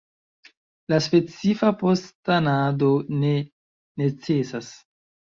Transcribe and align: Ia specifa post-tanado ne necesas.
Ia 0.91 0.97
specifa 1.07 1.67
post-tanado 1.81 2.89
ne 3.25 3.33
necesas. 4.03 4.71